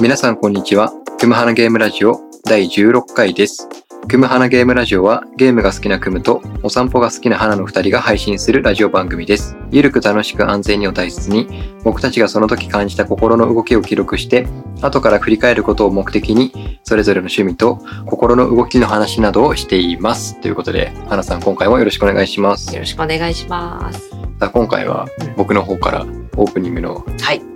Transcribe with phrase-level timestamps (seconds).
[0.00, 0.92] 皆さんこんにちは。
[1.20, 3.68] クムハナゲームラジオ第16回です。
[4.08, 9.56] クムハナゲームラジオはゲームが好きなクムとお散歩が好きな花の2人が配信するラジオ番組です。
[9.70, 11.46] ゆるく楽しく安全にを大切に
[11.84, 14.48] 僕たちがその時感じた心の動きを記録して
[14.82, 20.40] 後から振り返ることを目的にそれぞれの趣味と心の動きの話などをしています。
[20.40, 22.74] ということで、花さん今回もよろしくお願いします。
[22.74, 24.10] よろしくお願いします。
[24.10, 25.06] さあ今回は
[25.36, 26.02] 僕の方から
[26.36, 27.53] オープニングのはい。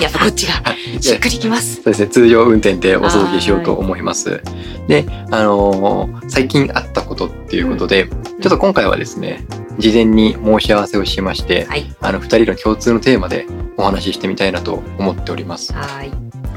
[0.00, 0.52] やっぱこっちが
[1.00, 1.76] しっくりきます。
[1.76, 4.42] そうですね、通常運転でお届けしようと思います。
[4.88, 9.44] で、あのー最近あったことっていうことで、ちょっと今回はですね、
[9.78, 11.94] 事前に申し合わせをしまして、はい。
[12.00, 13.46] あの、二人の共通のテーマで
[13.76, 15.72] お話ししてみたいなと思っております。
[15.72, 16.10] はい。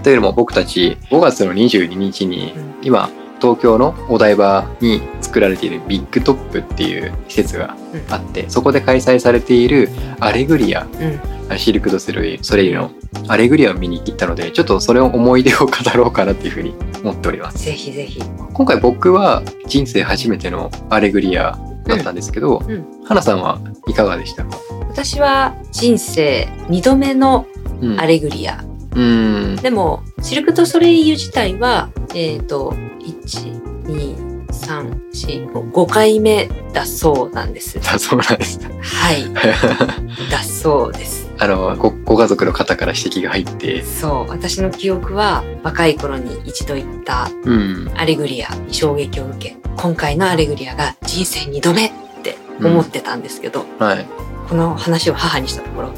[0.04, 3.10] というのも僕たち5月の22日にうん今、
[3.42, 7.76] 東京のお台場に作られているビッグトップっていう施設が
[8.10, 9.90] あって、そこで開催されている
[10.20, 11.35] アレグリアうん。
[11.58, 12.92] シルク・ドゥ・ソレイユソレイユの
[13.28, 17.60] アレグリアを見に行ったのでちょっとそれを思い出を語ろうかなっていうふうに思っております。
[17.66, 18.22] ぜひぜひ。
[18.54, 22.72] 今回僕は人生初めてのアレグリアだったんですけど、うん。
[22.72, 24.58] うん花さんはいかがでしたか？
[24.90, 27.46] 私は人生2度目の
[27.82, 28.00] うん。
[28.00, 28.64] アレグリア。
[28.96, 29.56] うん。
[29.58, 34.25] でも、シルク・ドゥ・ソレイユ自体は、えっ、と、1、2、
[34.56, 37.80] 3、4、5、5回目だそうなんです。
[37.80, 39.26] だそうなんですはい。
[40.32, 41.26] だそうです。
[41.38, 44.30] あのごご家族の方から指摘が入ってそう。
[44.30, 51.92] 私の記憶は、若い頃に一度行ったうんアレグリアに衝撃を受け、今回のアレグリアが人生2度目っ
[52.24, 54.06] て思ってたんですけど、はい
[54.48, 55.92] この話を母にしたところ、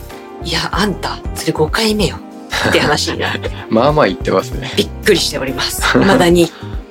[0.44, 2.17] いや、あんた、それ5回目よ。
[2.69, 5.81] って話になって、 まあまあ言ってますね、びっくりしております。
[6.00, 6.50] 未だに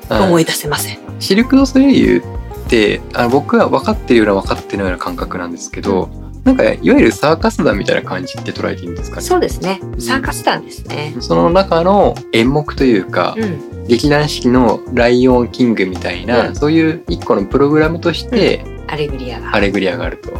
[0.09, 0.99] はい思い出せません。
[1.19, 6.09] シルク・ドゥ・ソレイユってあの僕は分かってるような分かってないような感覚なんですけど、
[6.45, 9.23] なんかいわゆるサーカス団みたいな感じって捉えていいんですかね？
[9.23, 9.81] そうですね。
[9.99, 11.15] サーカス団ですね。
[11.21, 13.87] その中の演目というか、うん。
[13.87, 19.55] 劇団四季の「ライオンキング」みたいな、うんそういう一個のプログラムとしてアレグリアが。
[19.55, 20.33] アレグリアがあると。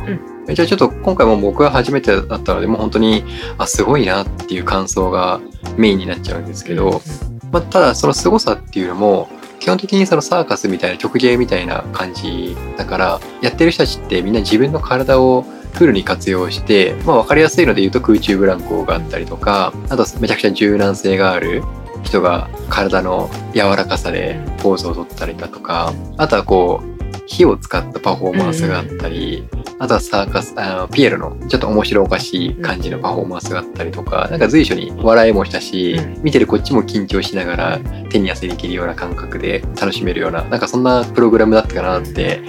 [0.53, 3.25] じゃあちょっと今回も僕は初めてだったのでもう本当に
[3.59, 5.41] あすごいなっていう感想が
[5.77, 7.03] メインになっちゃうんですけど、
[7.51, 9.29] まあ、ただその凄さっていうのも
[9.67, 21.65] 基本的にそのサーカスみたいな曲芸みたいな感じだからやってる人たちってみんな自分の体をフルに活用して、まあ、分かりやすいので言うと空中ブランコがあったりとかあとめちゃくちゃ柔軟性がある
[22.05, 26.96] 人が体の柔らかさでポーズをとったりだとかあとはこう
[27.27, 29.49] 火を使ったパフォーマンスがあったり、
[29.79, 36.23] あとはサーカスあのピエロのちょっと面白おかしい感じのパフォーマンスがあったりとか、なんか随所に笑いもしたし、うん。
[36.23, 42.41] 見てるこっちも緊張しながら手に汗握るような感覚で楽しめるようななんかそんなプログラムだったかなって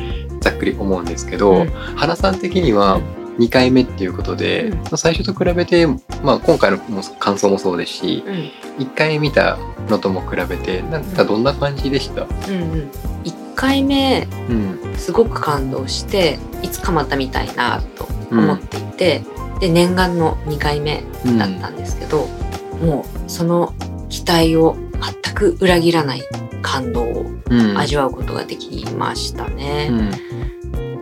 [0.41, 1.67] ざっくり思うんですけど、うん。
[1.67, 3.01] 花さん的には
[3.39, 5.85] 2回目っていうことで、うんまあ最初と比べて、
[6.23, 8.33] まあ、今回のも感想もそうですしうん。
[8.33, 8.51] うん。
[8.79, 9.57] 1回見た
[9.89, 12.91] のとも比べてなんかどんな感じでした、うんうん。
[13.23, 19.21] 1回目、うんすごく感動して、いつかまた見たいなと思っていて、
[19.59, 22.27] で、念願の2回目うんだったんですけど、
[22.83, 23.73] もうその
[24.09, 24.75] 期待を
[25.23, 26.23] 全く裏切らない
[26.63, 29.89] 感動をうん味わうことができましたうね。
[29.89, 30.09] ん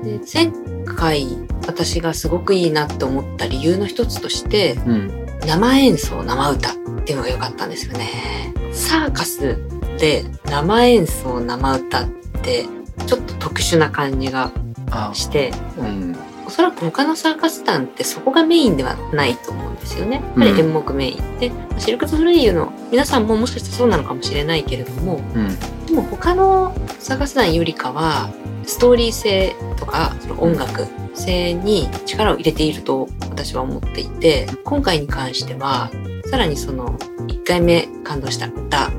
[0.04, 0.52] で前
[0.96, 1.28] 回
[1.68, 6.74] 私がすごくいいなって思った理由の一つとしてうん生演奏生歌っ
[7.06, 8.54] ていうのが良かったんですよね。
[8.72, 9.58] サーカス
[10.00, 12.10] で生演奏生歌っ
[12.42, 12.66] て
[13.06, 14.52] ちょっと特殊な感じが
[14.92, 16.15] あしてうんお
[16.56, 20.22] そらく他のサーカス団ってそこがメインではないと思うんですよね。
[20.22, 21.52] やっぱり演目メイン、で。
[21.78, 25.86] シルク・ドゥ・ソレイユの皆さんももしかしたらそうなのかもしれないけれどもうん。
[25.86, 28.30] でも他のサーカス団よりかは
[28.64, 35.92] ストーリー性とかその音楽性に力を入れていると私は思っていて今回に関しては
[36.32, 38.92] さらにその1回目感動した歌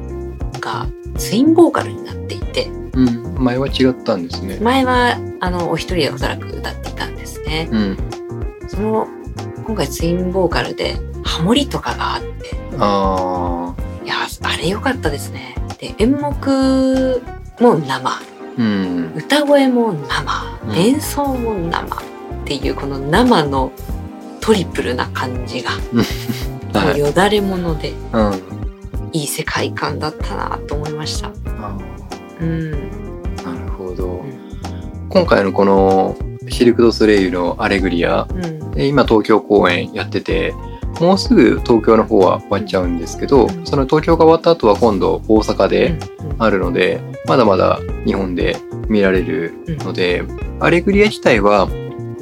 [0.61, 0.87] が
[1.17, 3.43] ツインボーカルになっていてうん。
[3.43, 4.59] 前は違ったんですね。
[4.61, 7.16] 前はあのお一人でおそらく歌っていたん
[7.47, 7.69] ね。
[7.71, 7.97] うん。
[8.69, 9.07] その
[9.65, 12.57] 今回ツインボーカルでハモリとかがあって。
[12.79, 15.55] あいやあれ良かったですね。
[15.79, 17.23] で演目
[17.61, 18.11] も生。
[18.11, 19.13] ーうん。
[19.17, 20.77] 歌声も生、うん。
[20.77, 22.01] 演奏も生っ
[22.45, 23.73] ていうこの生の
[24.41, 27.01] トリプルな感じが、もはい。
[27.01, 27.93] うよだれもので。
[28.13, 28.43] うん。
[29.13, 31.29] いい世界観だったなと思いました。
[31.29, 31.77] あ
[32.41, 32.49] うん。
[32.49, 34.33] ーなるほど、ん。
[35.09, 36.17] 今回のこの
[36.57, 38.27] シルク・ドゥ・ソレイユのアレグリア。
[38.31, 38.71] うん。
[38.71, 40.55] で今東京公演やってて
[41.01, 43.67] もうすぐ東京の方は終わっちゃうんですけど、うん。
[43.67, 46.43] その東京が終わった後は今度大阪でうん。
[46.43, 48.57] あるので、まだまだ日本で
[48.89, 50.25] 見られるので、
[50.59, 51.69] アレグリア自体は、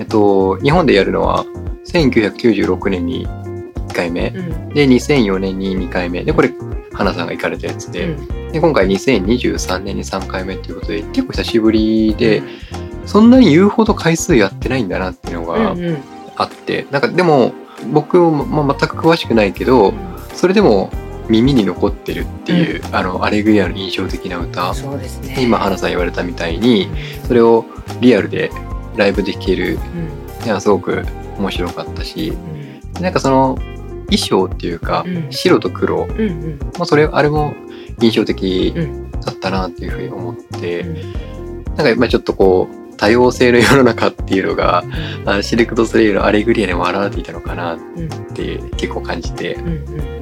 [0.01, 1.45] えっと、日本でやるのは
[1.87, 4.69] 1996年に1回目、うん。
[4.71, 6.25] で2004年に2回目。
[6.25, 6.51] でこれ
[6.93, 8.51] 花さんが行かれたやつで,、うん。
[8.51, 12.43] で今回2023年に3回目っていうことで結構久しぶりで、
[13.06, 15.99] そんなに言うほど回数やってないんだなっていうのがうんうん
[16.37, 17.53] あって、なんかでも
[17.93, 19.95] 僕も、まあ、全く詳しくないけど、
[20.35, 20.91] それでも
[21.29, 25.37] 耳に残ってるっていう、あのアレグリアの印象的な歌、そうですね。
[25.41, 26.89] 今花さん言われたみたいに
[27.27, 27.65] それを
[28.01, 28.51] リアルで
[28.97, 29.79] ライブで聴ける
[30.41, 30.45] うん。
[30.45, 31.06] いやすごく
[31.39, 32.31] 面白かったし
[32.97, 33.03] うん。
[33.03, 33.56] なんかその
[34.06, 35.33] 衣装っていうか、うん。
[35.33, 36.59] 白と黒、うんうん。
[36.79, 37.55] まあ、それあれも
[38.01, 39.11] 印象的うん。
[39.21, 41.65] だったなっていうふうに思って、うん。
[41.65, 44.85] なんか今ちょっとこう多様性の世の中っていうのが
[45.26, 48.08] あシルク・ド・ソレイユのアレグリアでも表れていたのかなっうん。
[48.35, 49.55] て結構感じて。
[49.55, 50.14] うんうん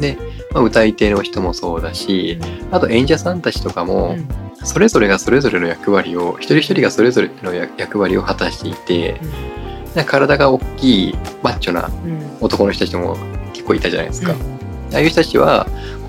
[0.00, 0.16] で、
[0.54, 2.38] まあ、歌い手の人もそうだし
[2.70, 4.16] あと演者さんたちとかも、
[4.64, 9.20] それぞれがそれぞれの役割を一人一人がそれぞれの役役割を果たしていて
[9.94, 12.36] なんか体が大きいマッチョなうん。
[12.40, 13.16] 男の人たちも
[13.52, 15.66] 結構いたじゃないですか、ああいう人たちは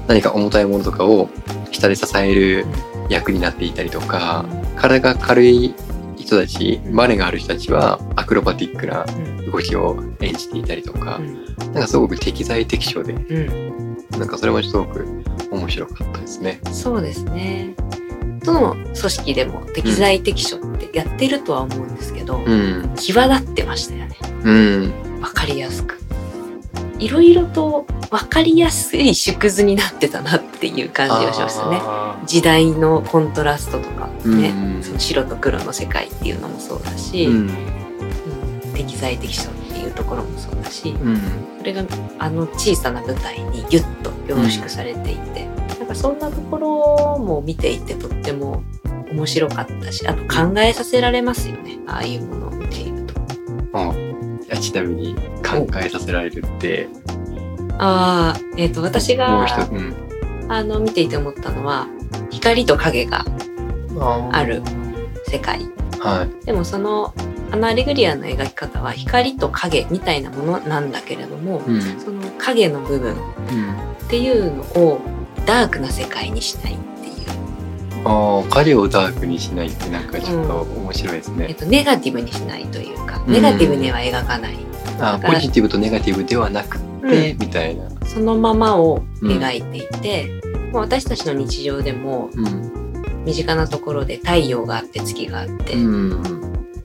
[0.08, 1.28] 何か重たいものとかを
[1.72, 2.66] 下で支える
[3.10, 4.46] 役になっていたりとか
[4.78, 5.76] 体が軽い
[6.22, 9.06] 人たちバネがある人たちはアクロバティックな
[9.52, 13.98] 動きを演じていたりとか、なんかすごく適材適所でうん。
[14.20, 15.06] なんかそれもすごく
[15.52, 16.60] 面白かったですね。
[16.72, 17.76] そうですね。
[18.44, 24.18] どの組織でも適材適所ってやってるとは思うんですけど、うん、際立ってましたよね。
[24.44, 26.00] うん、わかりやすく。
[27.00, 31.80] いろいろとわかりやすい縮図になってたなっていう感じがしましたね。
[31.82, 34.84] あ時代のコントラストとかね、うん。
[34.84, 37.50] その白と黒の世界っていうのもそうだし、ーうん。
[37.50, 37.82] うん
[38.74, 41.22] 適材適所っていうところもそうだし、うん。
[41.60, 41.84] それが
[42.20, 45.46] あの小さな舞台にギュッと凝縮されていて、
[45.80, 48.64] なんかそんなところも見ていてとっても
[49.12, 53.22] 面白かったしあと考えさせられますよねああいうものを見ていると。
[53.74, 56.88] あいやちなみに考えさせられるって
[57.78, 60.11] ああえっ、と私もうが一つうん
[60.52, 61.88] あの見ていて思ったのは
[62.30, 63.24] 光と影が
[64.34, 64.62] ある
[65.26, 65.62] 世界。
[66.00, 66.46] はい。
[66.46, 67.14] でもその
[67.52, 71.82] あのアレグリアの描き方は光と影みたいなものなんだけれども、うん。
[72.02, 73.72] その影の部分うん。
[73.72, 75.00] っていうのを
[75.46, 83.34] ダークな世界にしないっていう、ああ影をダークにしないってなんかちょっと面白いですね、えっと、ネガティブにしないというか、うん。
[83.34, 84.58] ネガティブには描かない。
[85.00, 87.90] あポジティブとネガティブではなくて、うみたいな。
[88.06, 92.82] そのままを描いていて、まあ私たちの日常でもうん。
[93.26, 96.24] 身近なところで太陽があって月があって、うん。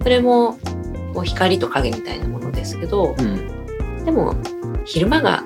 [0.03, 0.59] それも
[1.15, 4.05] こう光と影みたいなものですけど、うん。
[4.05, 4.35] でも
[4.85, 5.45] 昼間が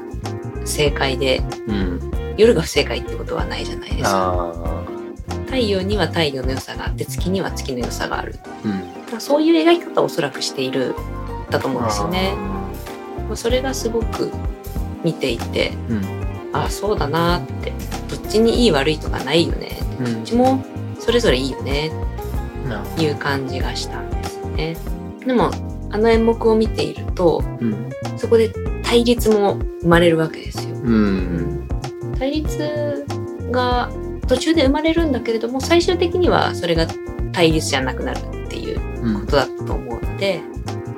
[0.64, 2.10] 正解でうん。
[2.36, 4.52] 夜が不正解ってことはないじゃないですか。
[4.54, 4.84] あ
[5.46, 8.38] 太陽には太陽の良さがあって月には月の良さがある。
[8.44, 8.72] あうん。
[9.10, 10.94] まあそういう描き方をおそらくしている
[11.50, 12.34] だと思うんですよね。
[13.28, 14.30] まあそれがすごく
[15.04, 16.04] 見ていて、うん。
[16.52, 17.72] ああそうだなって。
[18.08, 19.78] どっちにいい悪いとかないよね。
[20.00, 20.14] うん。
[20.14, 20.64] どっちも
[20.98, 21.90] それぞれいいよね。
[22.68, 24.76] なっていう感じがしたんですね。
[25.24, 25.50] でも
[25.90, 27.88] あの演目を見ているとうん。
[28.16, 28.50] そこで
[28.82, 30.74] 対立も生まれるわけですよ。
[30.74, 31.68] うん。
[32.18, 33.04] 対立
[33.50, 33.90] が
[34.26, 36.86] 途中で生まれるんだけれども最終的にはそれが
[37.32, 39.20] 対立じゃなくなるっていううん。
[39.20, 40.40] ことだと思うので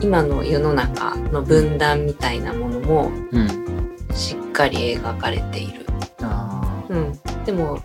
[0.01, 3.72] 今の世の中の分断みたいなものもうん
[4.15, 5.87] しっかり描かれている。
[6.21, 7.81] あうん、でも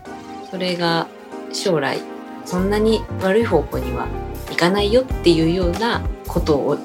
[0.50, 1.06] それが
[1.52, 1.98] 将来
[2.44, 4.06] そんなに悪い方向には
[4.50, 6.82] いかないよっていうようなことを教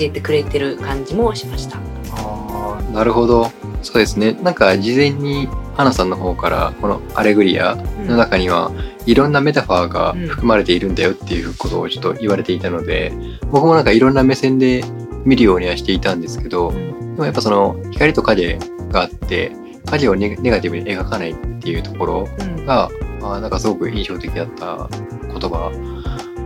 [0.00, 1.78] えてくれてる感じもしました。
[2.12, 2.92] あー。
[2.92, 3.50] なるほど。
[3.82, 4.32] そうですね。
[4.42, 7.76] なんか事前に花さんの方からこの「アレグリア」
[8.06, 8.70] の中には
[9.06, 13.12] いろんなメタファーが含まれているんだよっていうことをちょっと言われていたので
[13.50, 14.84] 僕もなんかいろんな目線で
[15.24, 16.78] 見るようにはしていたんですけどで
[17.18, 18.58] もやっぱその光と影
[18.92, 19.52] があって
[19.86, 22.88] 影をネネガティブに描かないっていうところうんが
[23.20, 25.72] あーなんかすごく印象的だった言葉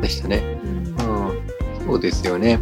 [0.00, 0.43] でしたね。
[0.65, 2.61] うんうん、そうですよね。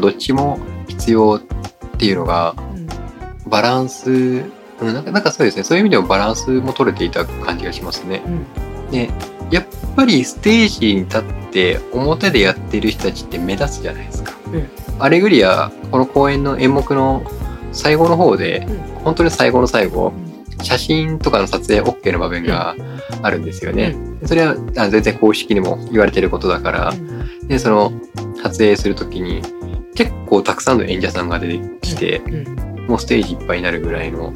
[0.00, 2.54] どっちも必要っていうのが
[3.46, 5.64] バランス、うん、なんかなんかそうですね。
[5.64, 8.22] そういう意味でもバランスも取れていた感じがしますね。
[8.26, 8.46] うん
[8.92, 9.08] で、
[9.50, 14.34] やっぱりステージに立って表でやってる人たちって目立つじゃないですか。
[14.52, 17.24] うんアレグリア、この公演の演目の
[17.72, 18.78] 最後の方で、うん。
[19.04, 20.12] 本当に最後の最後、
[20.62, 22.76] 写真とかの撮影 OK の場面が
[23.22, 23.96] あるんですよね。
[24.24, 26.92] それはあ全然公式にも言われてることだから、
[27.48, 27.92] で、その
[28.42, 29.42] 撮影するときに
[29.94, 32.50] 結構たくさんの演者さんが出てきて、う
[32.82, 32.86] ん。
[32.86, 34.32] もうステージいっぱいになるぐらいの。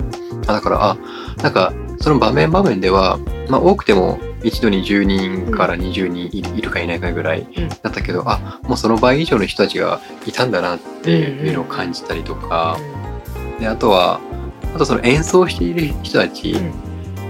[0.46, 0.96] あだから、あ、
[1.42, 7.68] なんかその場面場面では、まあ多くても一度に10人から20人いる,、かいないかぐらいうん。
[7.68, 12.78] だったけど、あ、もうその倍以上の人たちがいたんだなっていうのを感じたりとか、
[13.58, 14.20] で、あとは、
[14.74, 16.56] あとその演奏している人たち、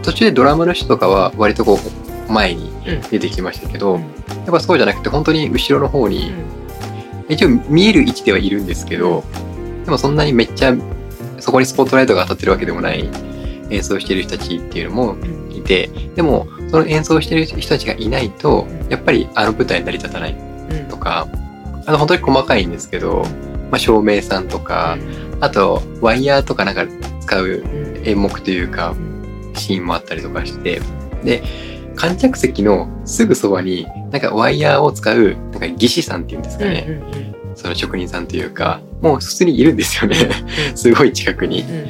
[0.02, 1.78] 途中でドラムの人とかは割とこ
[2.28, 3.00] う前にうん。
[3.10, 4.00] 出てきましたけど、うん。
[4.00, 6.32] やっぱそうじゃなくて本当に後ろの方に、
[7.28, 9.24] 一応見える位置ではいるんですけど、
[9.84, 10.74] でもそんなにめっちゃ
[11.38, 13.08] そこにスポットライトが当たってるわけでもない
[13.70, 15.52] 演奏してる人たちっていうのもうん。
[15.52, 20.88] いてでもその演奏してる人たちがいないとやっぱりあの舞台成り立たないうん。
[20.88, 21.26] とか
[21.86, 23.22] あと本当に細かいんですけど、
[23.70, 24.98] まあ、照明さんとか
[25.40, 26.86] あとワイヤーとかなんか
[27.20, 27.86] 使ううん。
[28.06, 28.94] 演目というか
[29.54, 30.80] シーンもあったりとかして
[31.24, 31.42] で
[31.96, 37.00] 観客席のすぐそばになんかワイヤーを使うなんか技師さんっていうんですかね、
[37.56, 40.16] その職人さんというかもう普通にいるんですよね。
[40.70, 40.76] うん。
[40.76, 41.62] すごい近くに。
[41.62, 41.86] うん。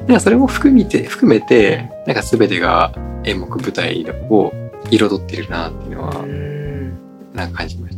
[0.00, 2.92] なんかそれも含めて含めてなんか全てが
[3.24, 4.52] 演目舞台を
[4.90, 6.98] 彩ってるなっていうのはうん。
[7.34, 7.97] なんか感じまし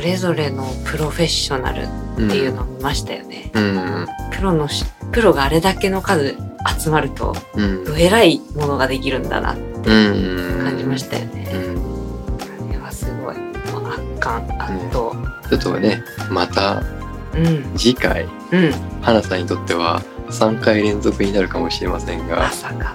[0.00, 3.50] れぞれのプロフェッショナルっていうのを見ましたよね。
[3.54, 4.06] うん。
[4.32, 6.36] プロのしプロがあれだけの数
[6.78, 7.84] 集まるとうん。
[7.84, 10.64] どえらいものができるんだなってうん。
[10.64, 11.48] 感じましたよね。
[11.52, 12.70] うん。
[12.70, 13.36] あれはすごい。
[13.72, 14.44] もう圧巻。
[14.58, 15.12] 圧倒。
[15.48, 16.82] ちょっとねまた
[17.34, 17.72] うん。
[17.76, 18.72] 次回うん。
[19.00, 22.94] 花さんにとっては3回連続になるかもしれませんがま、さか。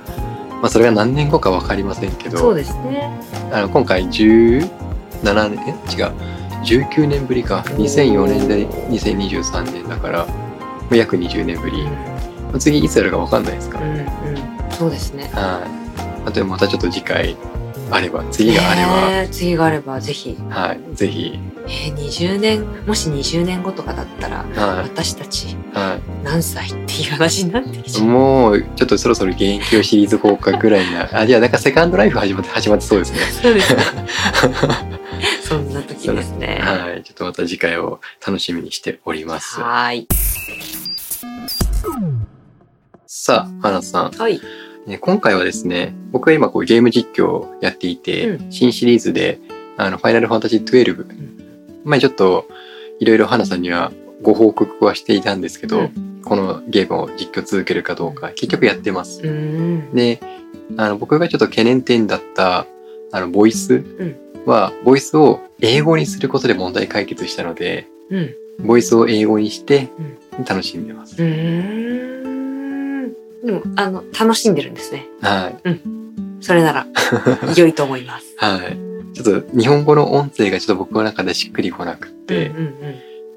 [0.61, 3.19] まあ、それが何年後か分かりませんけどそうですね。
[3.51, 4.69] あの今回17
[5.49, 5.93] 年え？
[5.93, 6.11] 違う
[6.65, 10.33] 19年ぶりか2004年で2023年だからも
[10.91, 11.81] う約20年ぶり
[12.53, 14.05] うん次いつやるか分かんないですからうんうん
[14.71, 15.29] そうですね。
[15.33, 15.65] は
[16.25, 16.27] い。
[16.27, 17.37] あとまたちょっと次回
[17.91, 20.35] あれば、次があれば、ねえ次があればぜひ。
[20.49, 28.01] はい、ぜひ、えー、20年もし20年後とかだったらは私たちい、は何歳っていう話になってきちい。
[28.01, 28.07] ゃう。
[28.07, 33.19] もう、ちょっとそろそろ現役をシリーズ効果ぐらいな、あ、じゃあなんかセカンドライフ始まって、始まってそうですね。
[33.41, 33.83] そうですね。
[35.45, 36.57] そんな時ですね。
[36.59, 39.61] はい、ちょっとまた次回を楽しみにしております。
[39.61, 40.07] はーい。
[43.05, 44.11] さあ、花さん。
[44.11, 44.41] はい。
[44.87, 49.39] ね今回はですね、僕は今こうゲーム実況をやっていて、う新シリーズで、
[49.77, 52.47] あの、ファイナルファンタジー12、ん前ちょっと、
[52.99, 53.91] いろいろ花さんには
[54.23, 55.91] ご報告はしていたんですけど、う
[56.25, 59.21] このゲームを実況続けるかどうか、結局やってます。
[59.93, 60.19] で、
[60.75, 62.65] あの、僕がちょっと懸念点だった、
[63.11, 68.35] あの、ボイスんは、ボイスを英語にすることで問題解決したので、うん。
[68.65, 69.89] ボイスを英語にして
[70.47, 71.21] 楽しんでます。
[71.21, 73.13] うーん。
[73.45, 75.07] でも、あの、楽しんでるんですね。
[75.21, 75.79] はい。
[76.41, 76.87] それなら、
[77.55, 78.33] 良いと思います。
[78.37, 78.77] はい。
[79.13, 82.75] ちょっと日本語の音声がちょっと僕の中でしっくりこなくって、うん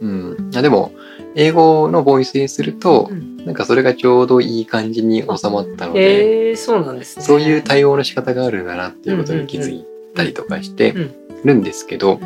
[0.01, 0.51] うん。
[0.55, 0.93] あでも、
[1.35, 5.95] 英語のボイスにするとう、んなんかそれがちょうどいい感じに収まったのうん。
[5.95, 7.25] で、へえ、そうなんですね。
[7.25, 9.85] そういう対応の仕方があるんだなっていうことに気づい
[10.15, 12.19] たりとかしてうんるんですけど、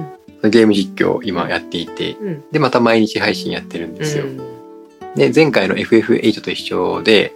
[0.43, 2.45] ゲーム実況を今やっていて、うん。
[2.51, 4.25] で、また毎日配信やってるんですよ。
[4.25, 4.53] うん
[5.15, 7.33] で、前回の FF8 と一緒で、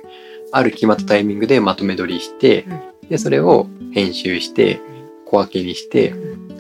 [0.52, 2.64] ある決まったタイミングでまとめ撮りして、
[3.08, 4.80] で、それを編集して、
[5.26, 6.14] 小分けにして、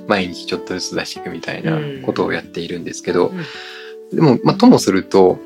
[0.08, 3.32] 毎日ちょっとずつ出していくみたいなことをやっているんですけど、
[4.12, 5.38] でも、まあ、ともすると、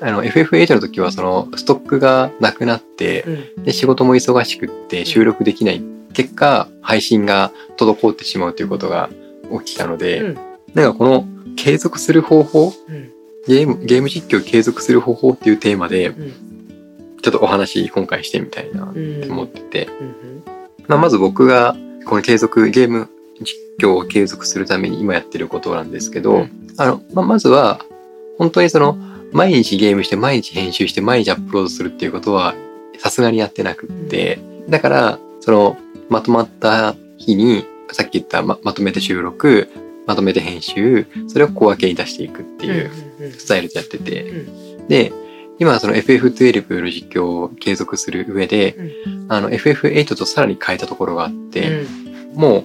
[0.00, 3.24] あの、FF8 の時はそのストックがなくなって、
[3.56, 3.64] うん。
[3.64, 5.82] で、仕事も忙しくって収録できない。
[6.12, 9.10] 結果、配信が滞ってしまうということが
[9.64, 10.38] 起きたので、うん
[10.74, 11.26] なんかこの
[11.56, 13.10] 継続する方法、うん。
[13.46, 16.32] ゲーム、ゲーム実況を継続する方法っていうテーマで、うん。
[17.22, 19.30] ちょっとお話今回してみたいなとうん。
[19.30, 20.42] 思ってて、うん。
[20.86, 21.76] まあ、まず僕が
[22.06, 23.08] この継続、ゲーム
[23.40, 27.80] 実況を継続するために今やってることなんですけど、うんあの、まあ、まずは、
[28.38, 28.96] 本当にその、
[29.32, 32.54] 毎日ゲームして、毎日編集して、毎日アップロードするっていうことは、
[32.98, 34.38] さすがにやってなくって、
[34.68, 35.76] だから、その、
[36.08, 39.68] まとまった日に、さっき言ったままとめて収録、
[40.06, 43.32] まとめて編集、それを小分けに出していくっていううん。
[43.32, 45.12] スタイルでやってて、うで、
[45.58, 48.76] 今その FF12 の実況を継続する上で、
[49.28, 51.84] あの FF8 とさらに変えたところがあって、
[52.34, 52.64] もう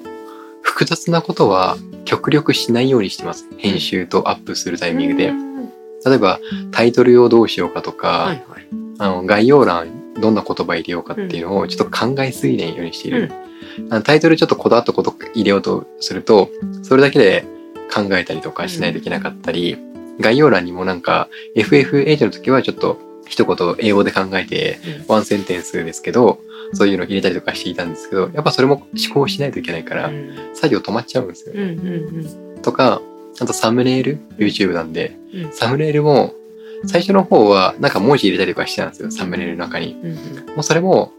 [0.61, 3.47] 複雑なことは極力しないようにしてます。
[3.57, 5.33] 編集とアップするタイミングで。
[6.05, 6.39] 例えば
[6.71, 8.35] タイトルをどうしようかとか。
[8.97, 13.31] あの概要欄どんな言葉入れようかっていうのをちょっと考えすぎないようにしている。
[13.89, 16.49] あのタイトルちょっとこだわったこと入れようとすると、
[16.83, 17.45] それだけで
[17.93, 19.77] 考えたりとかしないといけなかったり、
[20.19, 26.39] 概要欄にもなんか FF8 の時はちょっと一言英語で考えてワンセンテンスですけど、
[26.73, 30.11] そういうの入れたりとかしていたんですけど、やっぱそれも思考しないといけないから、
[30.53, 31.61] 作業止まっちゃうんですようん。
[31.61, 31.73] うね。
[31.73, 31.75] ん。
[32.55, 32.61] うん。
[32.61, 33.01] とか、
[33.39, 36.33] あとサムネイル、YouTube なんで、うんサムネイルも
[36.87, 39.97] 最初の方はなんか文字入れたりとかしてたんですよ、サムネイルの中に。
[40.03, 40.13] うん。
[40.13, 41.11] もうそれも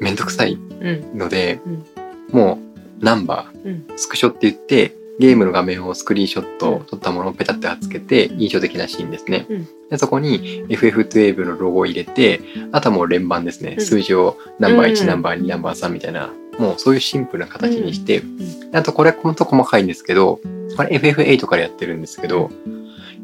[0.00, 1.18] めんどくさいうん。
[1.18, 1.84] ので、うん
[2.32, 2.60] も
[3.00, 3.72] うナンバうん。
[3.88, 9.46] ー、スクショって言って、ゲームの画面をスクリーンショット撮ったものをペタって貼っつけて印象的なシーンですね。
[9.48, 13.74] うんでそこに FF12 のロゴを入れて、あとはもう連番ですね。
[13.78, 18.24] うん数字をナンバー1、うんナンバー2、ナンバー3みたいな、もうそういうシンプルな形にして、ん
[18.72, 20.40] あとこれほんと細かいんですけど、
[20.76, 22.50] これ FF8 からやってるんですけど、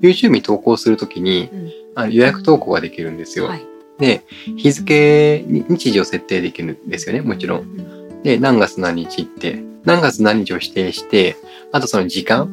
[0.02, 3.46] YouTube に投稿するときにうんあの予約投稿ができるんですよ。
[3.46, 3.66] はい。
[3.98, 4.22] で、
[4.56, 7.60] 日付に、日時を設定できるんですよね、もちろん。
[7.62, 8.22] ん。
[8.22, 11.36] で、何月何日って、何月何日を指定して、
[11.72, 12.48] あとその時間、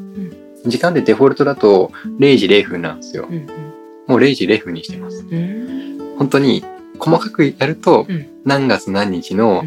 [0.65, 3.27] 時間でデフォルトだと0時0分なんですよ。
[3.29, 3.47] うん
[4.05, 5.25] もう0時0分にしてます。
[5.29, 5.33] うん。
[5.33, 6.17] うん。
[6.17, 6.61] 本当に
[6.99, 9.63] 細かくやるとうん、何月何日の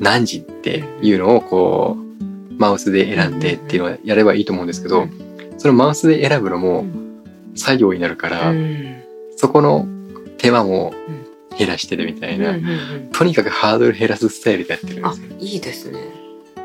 [0.00, 5.10] 何時っていうのをこう、マウスで選んでっていうのをやればいいと思うんですけどうん、
[5.58, 7.22] そのマウスで選ぶのうもん
[7.54, 8.95] 作業になるから、うん
[9.36, 9.86] そこの
[10.38, 10.92] 手間も
[11.56, 12.74] 減らしてるみたいな、うんうんう
[13.08, 13.10] ん。
[13.12, 16.00] とにかくハードル減らすスタイルでやってるんであすよ。、いいですね。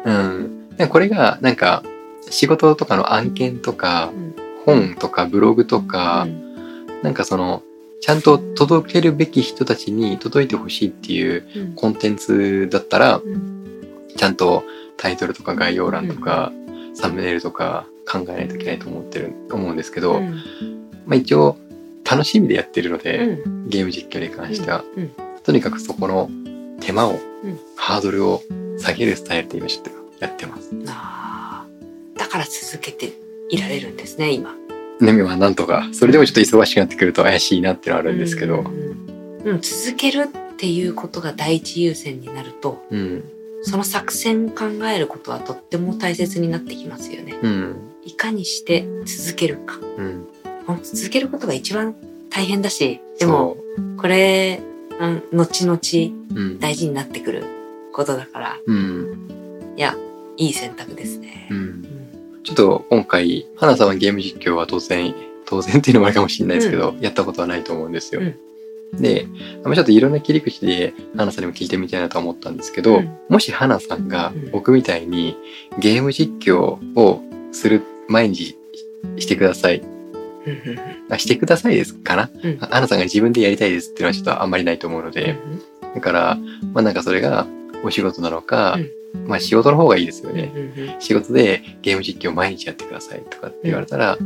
[0.05, 0.75] うん。
[0.77, 1.83] でこれがなんか
[2.29, 4.35] 仕事とかの案件とかうん。
[4.65, 7.01] 本とかブログとか、うん。
[7.01, 7.63] なんかその
[7.99, 11.73] ちゃんと届けるべき人たちに届いてほしいっていううん。
[11.75, 13.87] コンテンツだったらうん。
[14.15, 14.63] ちゃんと
[14.97, 16.51] タイトルとか概要欄とか、
[16.93, 20.31] サムネイルとか考えないといけないと思ってる思うんですけど、うん。
[21.05, 21.57] まあ一応
[22.11, 23.69] 楽しみでやってるので、うん。
[23.69, 25.11] ゲーム実況に関しては、うん。
[25.43, 26.29] とにかくそこの
[26.81, 27.59] 手間を、うん。
[27.77, 28.41] ハードルを
[28.77, 30.71] 下げるスタイルで今ちょっとやってます。
[30.87, 32.19] あー。
[32.19, 33.13] だから続けて
[33.49, 34.53] いられるんですね、今。
[34.99, 38.65] ね、まあなんとか、それでもちょっと忙しくなってくると怪しいなってのはあるんですけど、うん。
[38.65, 39.47] うん。
[39.47, 43.23] うん続けるっていうことが第一優先になると、うん、
[43.63, 47.33] その作戦を考えることはとっても大切になってきますよね。
[47.41, 47.75] うん、
[48.05, 49.79] いかにして続けるか。
[49.79, 50.27] うん。
[50.83, 51.95] 続けることが一番
[52.29, 53.57] 大変だし、でも、
[53.97, 54.61] これ、
[54.99, 55.79] うん後々
[56.59, 57.43] 大事になってくる
[57.91, 59.95] ことだから、うん、いや、
[60.37, 61.47] いい選択ですね。
[61.49, 61.55] う。
[61.55, 61.85] うんん
[62.43, 65.13] ちょっと今回、花さんはゲーム実況は当然、
[65.45, 68.21] 当然っていうのもあるかもしれないですけど、やったことはないと思うんですよ。
[68.21, 68.35] うん
[68.93, 69.25] で、
[69.63, 75.37] まあちょっといろんな切り口で花さんにも聞いてみたいなとは思ったんですけど、うんもし花さんがうん僕みたいに
[75.79, 77.21] ゲーム実況を
[77.53, 78.57] する毎日
[79.17, 79.81] してください。
[80.45, 82.57] うんうんあしてくださいですかな、うん。
[82.57, 85.37] 花さんが自分でやりたいですっていうのはちょっとあんまりないと思うのうんで、
[85.93, 86.37] だから、
[86.73, 87.45] まあなんかそれが
[87.83, 89.27] お仕事なのか、うん。
[89.27, 90.51] まあ仕事の方がいいですようんね。
[90.55, 91.01] うんうん。
[91.01, 94.17] 仕事でゲーム実況を毎日やってくださいとかって言われたら、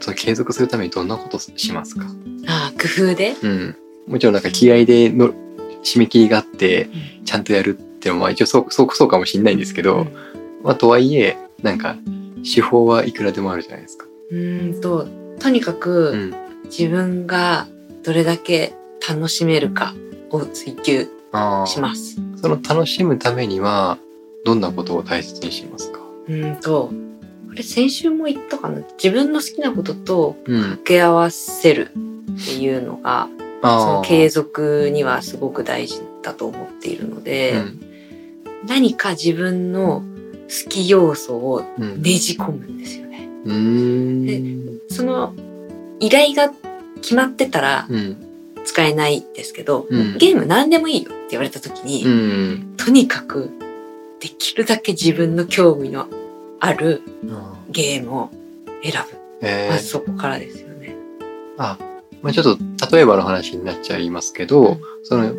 [0.00, 2.04] その継続するためにどんなことしますか？
[2.48, 3.76] ああ、工夫で、うん。
[4.08, 5.32] もちろんなんか気合での
[5.82, 6.88] 締め切りがあって、
[7.24, 10.06] ちゃんとやるっていうのはまあ一応そう、そう、そうかもしれないんですけど、
[10.62, 11.96] まあとはいえ、なんか
[12.42, 14.06] 手法はいくらでもあるじゃないですか。
[14.30, 15.06] うーんと、
[15.38, 16.34] とにかうくん。
[16.64, 17.66] 自分が
[18.02, 18.72] どれだけ
[19.06, 19.94] 楽しめるか
[20.30, 21.08] を追求。
[21.66, 22.16] します。
[22.40, 23.98] その楽しむためには、
[24.44, 25.98] どんなことを大切にしますか？
[26.28, 26.92] うーんと、
[27.48, 28.82] これ先週も言ったかな？
[29.02, 30.60] 自分の好きなこととうん。
[30.62, 33.28] 掛け合わせるっていうのが、
[33.62, 33.96] そああ。
[33.96, 37.80] の継続にはすごく大事だと思っているので、うん。
[38.66, 40.04] 何か自分の
[40.44, 42.00] 好き要素をうん。
[42.00, 43.03] ねじ込むんですよ
[43.44, 43.54] ね。
[43.54, 44.80] うーん。
[44.88, 45.34] その
[46.00, 46.52] 依頼が
[47.00, 48.24] 決まってたらうん。
[48.64, 52.74] 使えないですけど、うんゲーム何でもいいよって言われた時に、うん。
[52.76, 53.50] とにかく
[54.20, 56.08] できるだけ自分の興味の
[56.60, 57.02] ある
[57.70, 58.30] ゲームを
[58.82, 59.18] 選ぶ。
[59.42, 60.96] えー、まずそこからですよね。
[61.58, 61.78] あ、
[62.22, 65.34] まあちょっと例えばの話になっちゃいますけど、うんその、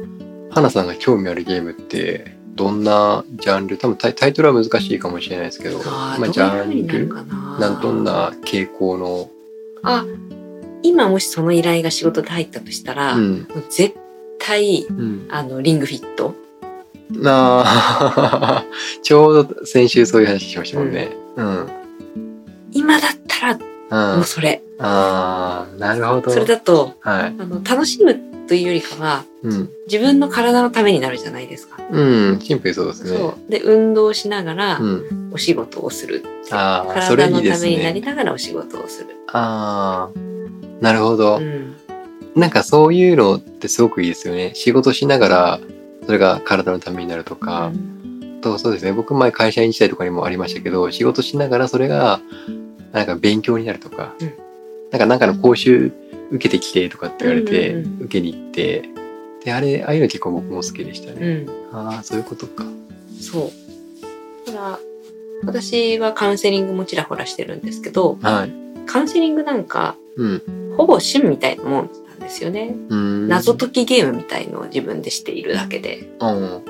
[0.52, 3.78] 花さんが興味あるゲームって、どんなジャンル？
[3.78, 7.14] 多分タイタイトルは難しいかもしれないですけど、まあ、ジャンル
[7.60, 9.30] なんどんな傾向の、
[9.84, 10.06] あ、
[10.84, 13.48] 今もしその依頼が仕事で入ったとしたら、うん。
[13.70, 13.96] 絶
[14.40, 15.28] 対、うん。
[15.30, 16.34] あの、リングフィット。
[17.12, 18.66] なあ、
[19.04, 21.10] ちょうど先週そういう話しましたもんね。
[21.36, 21.68] うん。
[22.72, 24.26] 今だったら、うんもう。
[24.26, 24.62] それ。
[24.80, 26.32] ああ、なるほど。
[26.32, 27.36] それだと、はい。
[27.38, 29.70] あの、楽しむというよりかは、うん。
[29.88, 31.78] 自分の体のためになるじゃないですか。
[31.92, 32.02] う
[32.36, 32.40] ん。
[32.42, 33.20] シンプルにそうですね。
[33.50, 35.32] で、運動しながらう、ん。
[35.34, 36.24] お仕事をする。
[36.52, 38.08] ああ、それ体のいいですためになりね。
[38.08, 39.10] ながらお仕事をする。
[39.32, 40.20] ああ、
[40.82, 41.38] なるほど。
[41.38, 41.76] うん。
[42.36, 44.52] なんかそういうのってすごくいいですよね。
[44.56, 45.60] 仕事しながら、
[46.06, 47.72] それが体のためになるとか、
[48.42, 48.94] とそうですね。
[48.94, 52.20] 僕前会社員時代とかにもありましたけど、仕事しながらそれが、
[52.92, 54.34] なんか勉強になるとか、うん
[54.92, 55.92] なんかなんかの講習
[56.32, 58.90] 受けてきてとかって言われて、うんうんうん受けに行って、
[59.44, 61.44] で、あれ、ああいうの結構僕も好きでしたうね。
[61.44, 61.50] ん。
[61.72, 62.66] ああ、そういうことか。
[63.22, 63.52] そ
[64.48, 64.48] う。
[64.48, 64.80] だから、
[65.46, 68.52] 私はカウンセリングもちらほらしてるんですけど、はい。
[68.88, 70.42] カウンセリングなんか、うん。
[70.78, 72.76] ほぼ趣味みたいなもんなんですよね。
[72.90, 76.62] 謎解きゲームみたいのを自分でしているだけで、うん。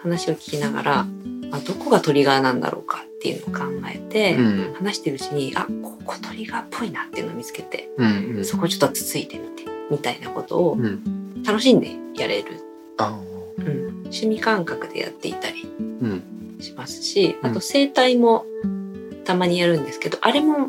[0.00, 1.06] 話を聞きながら、
[1.52, 4.74] あどこがトリガーなんだろうかっっていうのを考えて、うん。
[4.74, 8.44] 話してるうちにあここトリガーっぽいなっていうのを見つけてうんうん。
[8.44, 11.42] そこをちょっとつついてみてみたいなことをうん。
[11.42, 12.48] 楽しんでやれる、
[12.96, 13.20] あ
[13.58, 15.68] うん、趣味感覚でやっていたり
[16.58, 17.54] しますしあうん。
[17.54, 18.44] と整体も
[19.24, 20.68] たまにやるんですけど、あれも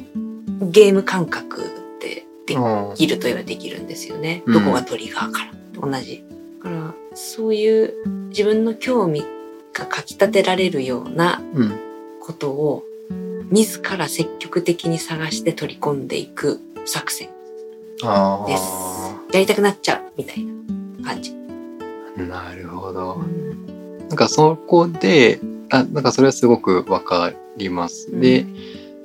[0.61, 1.61] ゲーム感覚
[1.99, 2.55] でで
[2.95, 4.43] きるといえばできるんですよね。
[4.45, 4.53] うん。
[4.53, 5.51] どこがトリガーから。
[5.73, 6.23] と同じ。
[6.63, 7.93] だからそういう
[8.29, 9.23] 自分の興味
[9.73, 11.84] がかきたてられるようなうん
[12.25, 12.83] ことを
[13.51, 17.29] 自ら積極的に探して取り込んでいく作戦。
[18.03, 18.63] あです。
[19.31, 21.31] やりたくなっちゃうみたいな感じ。
[21.31, 23.23] ーなるほど。
[24.09, 28.45] なんかそこであなんかそれはすごくわかります、で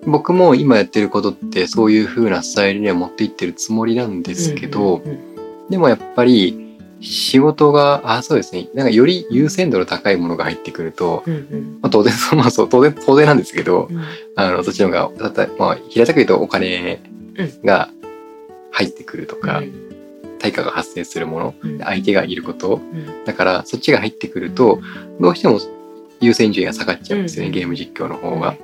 [0.06, 5.02] 僕も今やってることってそういう風なスタイルには持っていってるつもりなんですけど、
[5.68, 6.60] でもやっぱり
[7.00, 8.68] 仕事があそうですね。
[8.74, 11.78] なんかより優先度の高いものが入ってくると、うんうん。
[11.80, 14.04] まあ、当然そうまあそう当然当然なんですけど、うん。
[14.36, 17.00] あのそっちの方がたたまあ平たく言うとお金
[17.64, 17.88] が
[18.70, 19.62] 入ってくるとか、
[20.38, 21.78] 対価が発生するものうん。
[21.78, 23.24] 相手がいることうん。
[23.24, 24.80] だからそっちが入ってくると
[25.20, 25.58] どうしても
[26.20, 27.54] 優先順位が下がっちゃうんですよね、うん。
[27.54, 28.56] ゲーム実況の方が。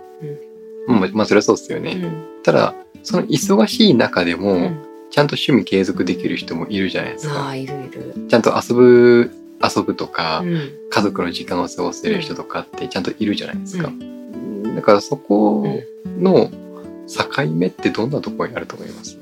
[0.88, 1.00] うん。
[1.00, 1.92] まあ、まあそれはそうですよね。
[1.92, 2.42] うん。
[2.42, 4.85] ただその忙しい中でも、うん
[5.16, 7.34] ちゃんと趣味継続できる人もいるじゃないですか。
[7.34, 8.28] ああいるいる。
[8.28, 9.30] ちゃんと遊ぶ
[9.64, 13.90] 遊ぶとか、うん家族の時間を過ごせる人とかってちゃんといるじゃないですか。
[14.74, 15.64] だからそこ
[16.18, 16.50] の
[17.08, 19.16] 境目ってどんなところにあると思います？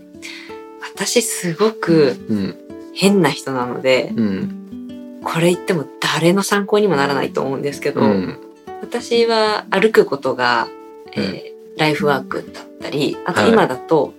[0.97, 2.57] 私すごくうん。
[2.93, 5.21] 変な人なのでうん。
[5.23, 8.37] これ言っても誰の参考にもならないと思うんですけど、うん。
[8.81, 10.67] 私は歩くことが、
[11.13, 14.15] えーライフワークだったりあとはい今だと、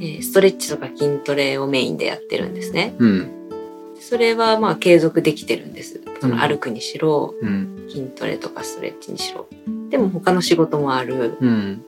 [0.00, 2.94] えーストレッチとか筋トレをメインでやってるんですね。
[2.98, 3.30] うん。
[4.00, 6.00] それはまあ継続できてるんです。
[6.20, 7.86] そうんの歩くにしろうん。
[7.88, 9.46] 筋トレとかストレッチにしろ。
[9.90, 11.36] でも他の仕事もある。
[11.40, 11.84] うん。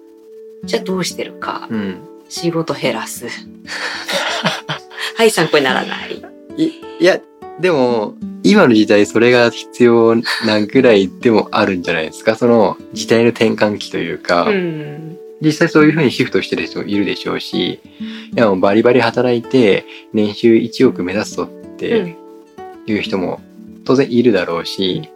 [0.64, 1.68] じゃあどうしてるか。
[1.70, 1.96] うん。
[2.28, 3.26] 仕事減らす。
[5.16, 6.22] はい、参考にならない。
[6.56, 6.64] い
[7.00, 7.20] いや、
[7.60, 12.34] でも、今の時代それが必要なぐらいでもあるんじゃないですか。
[12.34, 15.18] その時代の転換期というか、うん。
[15.42, 17.80] 実際そういうふうにシフトしてる人もいるでしょうし、い
[18.36, 22.16] やもうバリバリ働いて年収1億目指すぞって
[22.86, 23.40] いう人も
[23.84, 25.08] 当然いるだろうし、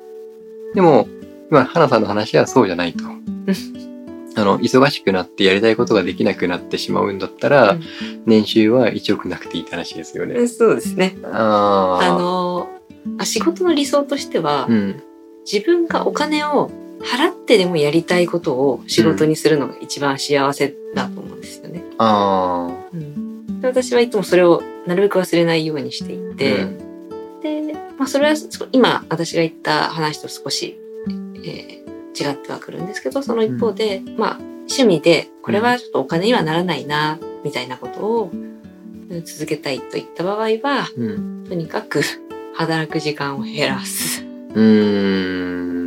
[0.75, 1.09] でも、
[1.51, 3.05] 今、花さんの話はそうじゃないと。
[4.39, 7.83] あの、忙しくなってやりたいことができなくなってしまうんだったら、うん
[8.27, 10.35] 年収は1億なくていいって話ですよね。
[10.35, 11.17] うんそうですね。
[11.23, 12.69] ああの、
[13.19, 15.03] あ仕事の理想としては、うん。
[15.51, 21.85] 自分がお金を払ってでもやりたいことを仕事にするのが一番幸せだと思うんですよね。
[21.99, 26.37] あうん、で私はいつもそれをなるべく忘れないようにしていあ。
[26.37, 26.87] て、うん
[27.43, 30.79] で、まあ、それは少今私が言った話と少し、
[31.45, 31.87] えー
[32.19, 41.45] 違ってはくるんですけどその一方で、まあ趣味でこれはちょっとお金にはならないなみたいなことをうん続けたいといった場合はうん。
[41.47, 42.01] とにかく
[42.55, 44.23] 働く時間を減らす。
[44.23, 45.86] うーん。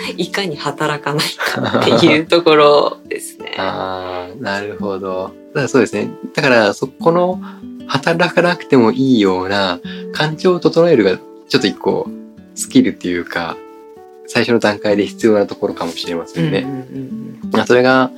[0.16, 3.54] いかに働かないかっていうところですね。
[3.58, 5.32] ああ、なるほど。
[5.54, 6.10] だからそうですね。
[6.34, 7.40] だから、そこの、
[7.86, 9.80] 働かなくてもいいような、
[10.12, 12.08] 環境を整えるが、ちょっと一個、
[12.54, 13.56] スキルっていうか、
[14.26, 16.60] 最初の段階で必要なところかもしれませんね。
[16.60, 16.80] うんうんう
[17.46, 18.10] んまあそれが、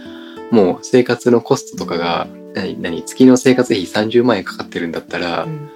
[0.50, 5.70] もう生活のコストとかが、何、何、月の生活費30万円かかってるんだったら、うん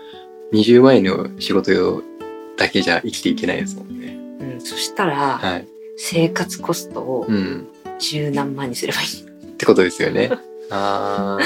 [0.53, 2.03] 20万円の仕事
[2.57, 4.17] だけじゃ生きていけないですもんね。
[4.41, 5.67] うんそしたら、はい。
[5.97, 7.69] 生活コストをうん。
[7.99, 9.07] 十何万にすればいい。
[9.07, 10.31] ってことですよね。
[10.71, 11.39] あ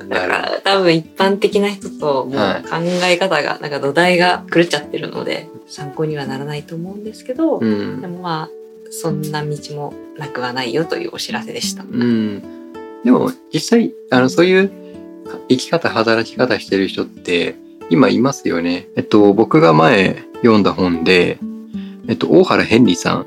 [0.00, 0.26] ー、だか。
[0.26, 8.06] ら多分一般的な人ともうはい考え方が、なんか土台が狂っちゃってるので、参考にはならないと思うんですけど、うんで。
[8.06, 8.50] もまあ、
[8.90, 11.82] そんな道もなくはないよというお知らせでした。
[11.82, 12.42] うん。
[13.04, 14.70] でも、実際、あの、そういう
[15.48, 17.56] 生き方、働き方してる人って、
[17.90, 18.88] 今いますよね。
[18.96, 21.38] えっと、僕が前読んだ本で、
[22.08, 23.26] えっと、大原ヘンリーさん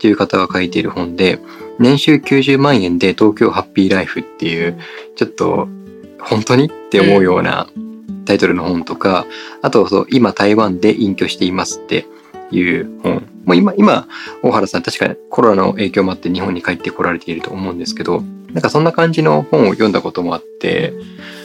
[0.00, 1.38] っていう方が書いている本で、
[1.78, 4.80] 年収90万円で東京ハッピーライフっていう、
[5.14, 5.68] ちょっと、
[6.18, 7.68] 本当にって思うような
[8.24, 9.26] タイトルの本とか、
[9.60, 12.06] あと、そう、今台湾で隠居していますって
[12.50, 13.26] いう本。
[13.44, 14.08] もう今、今、
[14.42, 18.22] 大原さん確かにコロナの影響もあって日本に帰ってこられていると思うんですけど、
[18.54, 20.94] なんかそんな感じの本を読んだこともあって、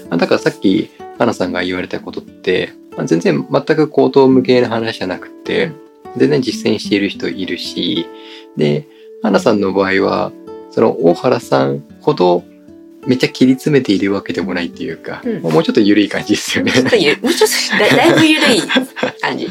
[0.09, 2.71] だからさっき、花さんが言われたことって、
[3.03, 5.73] 全然全く口頭無形な話じゃなくて、
[6.17, 8.05] 全然実践している人いるし、
[8.57, 8.87] で、
[9.21, 10.31] 花さんの場合は、
[10.71, 12.43] その大原さんほど
[13.07, 16.71] めっちゃ切り詰めているわけでもないっていうか、うんもうちょっと緩い感じですよね。
[16.71, 18.61] ちょっとゆもうちょっとだだいぶ緩い
[19.21, 19.47] 感じ。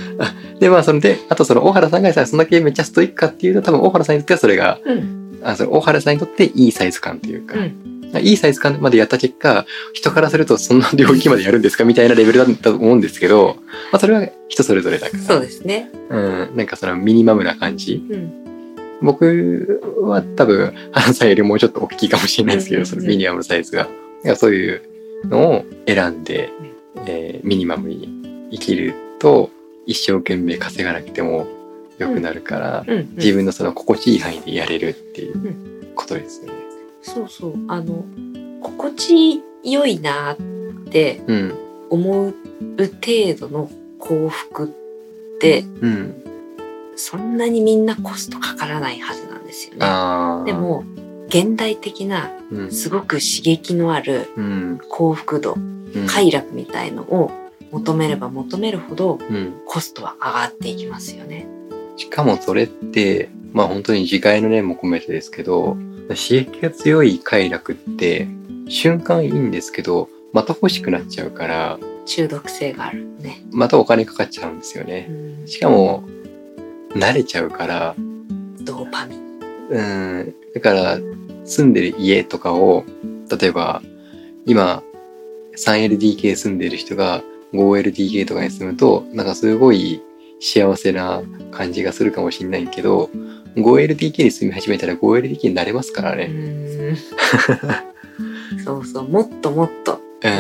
[0.61, 5.41] で、まあ、そので、あとその大原さんがさ、そんだけめっちゃストイックかっていうと、多分大原さんにとってはそれが、うん。
[5.43, 13.57] あその大原さんにとっていいサイズ感というか、うんいいサイズ感までやった結果、人からするとそんな領域までやるんですかみたいなレベルだと思うんですけど、
[13.91, 15.23] まあそれは人それぞれだから。
[15.25, 15.91] そうですね。
[16.11, 18.07] うん、なんかそのミニマムな感じ。
[18.09, 18.44] うん。
[19.05, 23.89] 僕は多分、花さんよりもうちょっと大きいかもしれないですけど、うんうんうんそのミニマムのサイズが。
[24.37, 24.83] そういう
[25.29, 26.51] のを選んで、
[27.07, 29.51] えーミニマムに生きると、
[29.87, 31.47] 一生懸命稼がなくても
[31.99, 33.15] 良くなるから、うん、うん。
[33.17, 36.59] 自分のその心地いい範囲でやれるっていううことですよね。
[37.03, 37.55] そうそう。
[37.69, 38.05] あの、
[38.63, 40.37] 心地良いなっ
[40.91, 41.55] てうん。
[41.91, 42.35] 思う
[42.79, 46.24] 程度の幸福って、うん。
[46.97, 50.47] そんなにみんなコストかからないはずなんですよね。
[50.47, 50.85] で、も、
[51.29, 52.71] 現代的なうん。
[52.73, 54.81] すごく刺激のあるうん。
[54.89, 56.07] 幸福度、うん。
[56.07, 57.31] 快楽みたいのを
[57.71, 59.55] 求めれば求めるほどうん。
[59.67, 61.47] コストは上がっていきますよね。
[61.97, 65.77] しかもそれって、まあ本当に自戒の念も込めてですけど、
[66.09, 68.29] 刺激が強い快楽って、
[68.69, 73.43] 瞬間いいんですけど、また欲しくなっちゃうから、中毒性があるね。
[73.51, 75.09] またお金かかっちゃうんですようね。
[75.09, 76.05] んしかも、
[76.95, 77.95] 慣れちゃうから、
[78.61, 79.21] ドーパミン。
[79.71, 80.99] うん、だから、
[81.45, 82.85] 住んでる家とかを、
[83.39, 83.83] 例えば、
[84.47, 84.83] 今、
[85.57, 90.03] 3LDK 住んでる人が 5LDK とかに住むと、なんかすごい
[90.41, 93.11] 幸せな感じがするかもしれないけど、
[93.57, 96.27] 5LDK に住み始めたら 5LDK になれますからうね。
[96.27, 96.97] ーん
[98.65, 100.01] そうそう、もっともっと。
[100.23, 100.31] うん。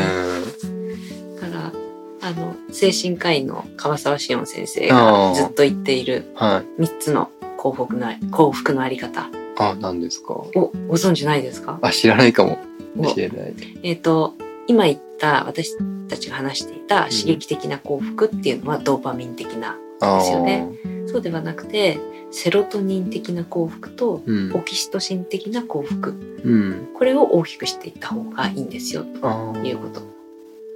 [2.25, 6.83] あの、精神科医の川沢志音先生あーがずっと言っているはい。
[6.83, 10.33] 3つの幸福の幸福のあり方あ、何ですか？
[10.35, 10.51] を
[10.89, 11.79] ご存知ないですか？
[11.83, 12.59] あ、知らないかも
[12.99, 13.55] おしれない。
[13.83, 14.35] えっ、と、
[14.67, 15.77] 今言った私
[16.09, 21.99] たちが話していた刺激的な幸福っていうのはドーパミン的な、あですよねーそうではなくて、
[22.31, 24.61] セロトニン的な幸福とうんオ。
[24.61, 26.11] キシトシン的な幸福。
[26.43, 26.89] うん。
[26.95, 30.01] これを大きくしていった方がいいんですよ、あーということ。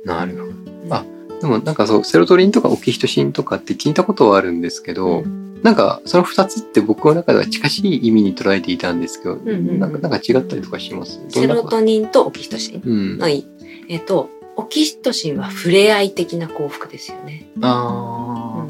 [0.04, 0.44] なるほど。
[0.44, 1.04] うんあ
[1.40, 5.22] でもなんかそう、セロトニンとかオキシトシンとかって聞いたことはあるんですけど、
[5.62, 11.20] なんかその二つって僕の中では近しい意味に捉えていたんですけど、んうんうんなんかなんか違ったりとかします？
[11.28, 13.18] セロトニンとオキシトシンうん。
[13.18, 13.46] のいい。
[13.88, 17.46] えっ、と、オキシトシンは触れ合い的な幸福ですよね。
[17.62, 18.66] あ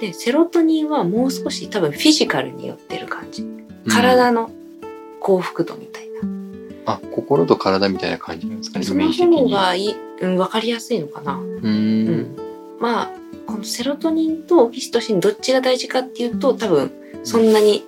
[0.00, 3.42] で、セロトニンはもう少し多分フィジカルによってる感じ。
[3.42, 4.50] ー体の
[5.20, 6.14] 幸福度みたいな。
[6.86, 9.38] あ、心と体みたいな感じなんですかね、イその。
[9.38, 11.34] 方がいい、うん、わかりやすいのかな。
[11.34, 11.40] う。
[11.40, 12.03] うんん。
[12.80, 13.10] まあ、
[13.46, 17.84] このセロトニンとオキシトシンどっちが大事かっていうと多分そんなに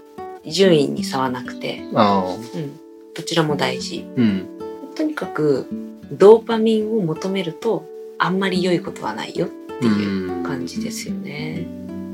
[0.47, 2.79] 順位に差はなくて、あうん。
[3.15, 4.07] どちらも大事。
[4.17, 4.95] ーうん。
[4.95, 5.67] とにかく
[6.13, 7.85] ドーパミンを求めると
[8.19, 11.67] あんまり良いことはないよっていう感じですよね。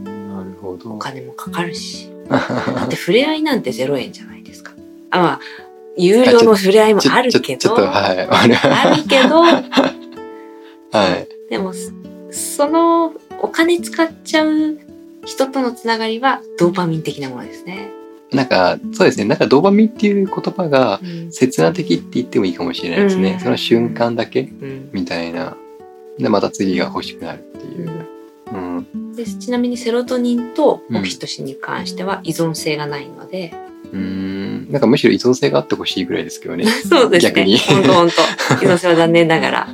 [0.04, 0.98] なるほどお。
[0.98, 2.11] 金もかかるし。
[2.28, 4.72] だって触れ合いなんて0円じゃないですか。
[5.11, 5.40] あ、まあ、
[5.96, 8.18] 有料の触れ合いもあるけど、ちょちょっと、はい。
[8.28, 9.40] あるけど、
[10.98, 11.28] はい。
[11.50, 11.72] でも、
[12.33, 14.79] そそのお金使っちゃう
[15.25, 17.90] 人とのつながりはドーパミン的なものですね。
[18.33, 19.25] なんか、そうですね。
[19.25, 23.23] なんかドーパミンっていう言葉がうん刹那的って言ってもいいかもしれないですうん。
[23.23, 25.57] ねその瞬間だけうんみたいな。
[26.18, 28.07] で、また次が欲しくなるっていう。
[28.53, 29.12] うん。
[29.14, 33.53] でちなみにセロトニンとオキシトシンに関しては依存性がないので、
[33.92, 34.71] うーん。
[34.71, 36.64] なんかむしろ依存性があってほしいぐらいですけどね。
[36.88, 37.33] そうですね。
[37.33, 38.09] 逆に本当本
[38.59, 39.68] 当依存性は残念ながら、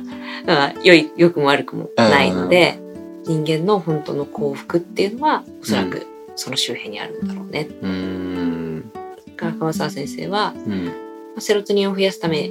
[0.45, 2.79] まあ、良い、良くも悪くもないので、
[3.25, 7.67] 人間の本当の幸福っていうのは、おそらくその周辺にあるんだろうね。
[7.81, 8.91] うーん。
[8.93, 8.99] だ
[9.35, 10.91] から川沢先生は、うん。
[11.39, 12.49] セロトニンを増やすため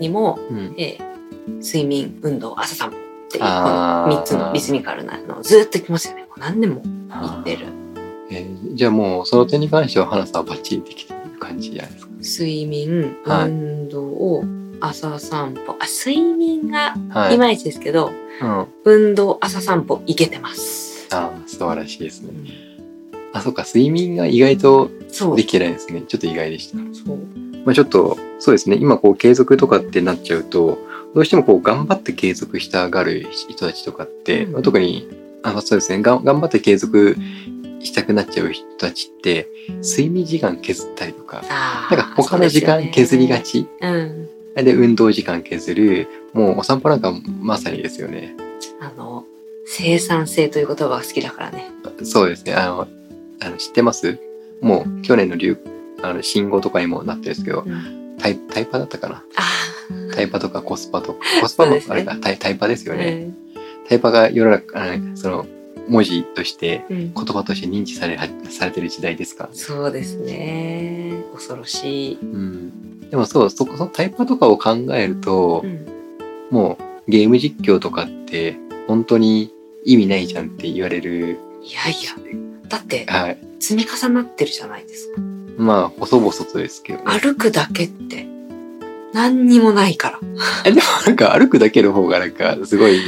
[0.00, 0.74] にも、うん。
[0.78, 1.08] えー
[1.60, 6.22] 睡眠、運動、朝散歩っていう、この3つのリズミカルなのをずっと言ってますよね。
[6.24, 7.66] もう何年も言ってる。
[8.30, 12.12] えーじゃあもうその点に関しては花さんはバッチリできている感じじゃないですか。
[12.20, 14.42] 睡眠、はい運動、
[14.80, 15.76] 朝散歩。
[15.80, 17.38] あ、睡眠がはいい。
[17.38, 18.10] まいちですけど、
[18.40, 18.60] うん。
[18.60, 21.08] あ運動、朝散歩、いけてます。
[21.10, 22.32] あ、素晴らしいですね。
[23.32, 23.64] あ、そうか。
[23.64, 25.44] 睡眠が意外とそうで。
[25.44, 26.02] きてないですね。
[26.02, 26.78] ちょっと意外でした。
[26.92, 27.18] そう。
[27.64, 28.76] まあちょっと、そうですね。
[28.76, 30.78] 今こう継続とかってなっちゃうと、
[31.14, 35.08] どうしてもこう頑張って継続したがる人たちとかって、うんまあ特に、
[35.42, 36.02] あの、そうですね。
[36.02, 37.16] が頑張って継続
[37.80, 39.48] したくなっちゃう人たちって、
[39.82, 41.42] 睡眠時間削ったりとか、
[41.90, 43.40] なんか他の時間削りが。
[43.40, 43.66] ち。
[43.80, 46.08] そうですよねで、運動時間削る。
[46.32, 48.34] もうお散歩なんかまさにですよね。
[48.80, 48.86] うん。
[48.86, 49.24] あの、
[49.66, 51.70] 生産性という言葉が好きだからね。
[52.04, 52.54] そうですね。
[52.54, 52.88] あの、
[53.40, 54.18] あの知ってます？
[54.60, 55.58] もう去年の流、
[56.02, 59.24] あの、信号とかにもなってるんですけど、うんタイタイパだったかな？
[59.36, 59.42] あ
[60.14, 62.94] タイパとかコスパとか、コスパもあれか、タイタイパですあ。
[62.94, 63.30] よね。
[63.88, 65.46] タイパが世の中、あのその、
[65.88, 66.96] 文字として、うん。
[66.96, 68.18] うん言葉として認知され、
[68.50, 69.48] されてる時代ですか。
[69.52, 71.22] そうですね。
[71.32, 72.18] 恐ろしい。
[72.20, 72.72] うん。
[73.10, 75.86] でもそう、そこ、そのタイパとかを考えると、うん。
[76.50, 79.52] もうゲーム実況とかって本当に
[79.84, 81.38] 意味ないじゃんって言われる。
[81.62, 82.12] いやいや、
[82.68, 83.38] だってはい。
[83.60, 85.20] 積み重なってるじゃないですか。
[85.58, 87.04] まあ、細々とですけどね。
[87.20, 88.26] 歩くだけって
[89.12, 90.20] 何にもないから。
[90.64, 93.00] えでもなんか歩くだけの方がなんかすごい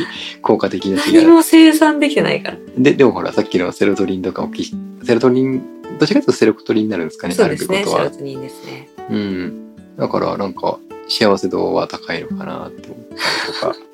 [0.43, 1.33] 効果的な気何が。
[1.33, 2.59] も生産できてないから。
[2.77, 4.65] で、でもほら、さっきのセロトニンとかもき、
[5.05, 7.79] セロトニン、どっちかというとセロトニンになるんですかね、そうですね。
[7.79, 8.05] 歩くことは。
[8.05, 8.89] セロトニンですね。
[9.11, 9.69] うん。
[10.01, 13.91] だからなんか幸せ度は高いのかなって思ったりとか。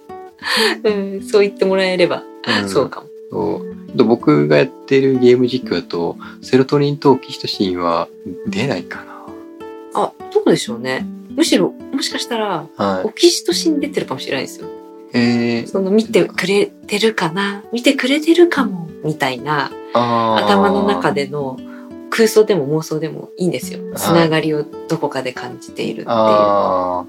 [0.84, 2.22] うん、そう言ってもらえれば、
[2.62, 3.08] うんそうかも。
[3.30, 8.08] そうで僕がやってるゲーム実況だと、セロトニンとオキシトシンは
[8.46, 9.04] 出ないか
[9.94, 11.06] あ、どうでしょうね。
[11.30, 12.84] むしろ、もしかしたら、な。
[12.94, 13.10] はいオ。
[13.10, 14.68] キシトシン出てるかもしれないですよ。
[15.14, 21.56] えー、その見てくれてるかな見てくれてるかもみたいな頭の中での
[22.16, 23.78] 空想でも妄想でもいいんですよ。
[23.92, 26.06] いつながりをどこかで感じているっていう。
[26.08, 27.04] あ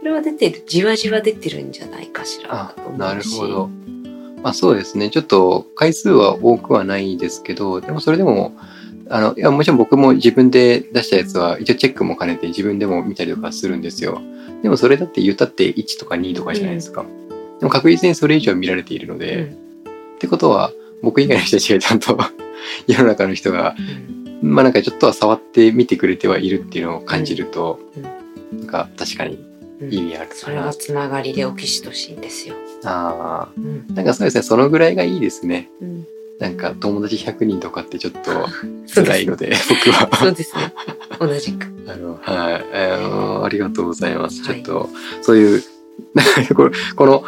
[0.00, 2.98] それは出てる、じわじわ出てるんじゃないかしらあと思うし。
[2.98, 3.70] なるほど。
[4.42, 5.08] まあそうですね。
[5.08, 8.54] ちょっと回数は多くはないですけど、でもそれでも、
[9.08, 14.20] あの、いや、もちろん僕も自分で出したやつは、一応チェックも兼ねて自分でも見たりとかするんですよ。
[14.62, 17.06] でもそれだって言ったって1とか2とかじゃないですか。
[17.58, 19.62] でも確実にそれ以上見られているので、うん
[20.16, 22.16] ってことは、僕以外の人たちがちゃんと
[22.86, 23.74] 世の中の人が、
[24.16, 29.38] うんまあなんかちょっとは触って見てくれてはいるっていうのを感じると、うんなんか確かに
[29.80, 30.74] うん意味あるかなそれは。
[30.74, 32.54] つながりでオキシトシンですよ。
[32.84, 35.70] あうんあ、なんかそうですね、そのぐらいがいいですね。
[35.80, 36.06] うん
[36.38, 38.48] なんか友達100人とかってちょっと
[38.92, 40.08] 辛いので、僕は。
[40.16, 40.72] そうですね。
[41.20, 41.66] 同じく。
[41.86, 44.42] あの、はい、あの、ありがとうございます。
[44.42, 44.90] はいちょっと、
[45.22, 45.62] そういう、
[46.14, 46.54] なんか
[46.96, 47.22] この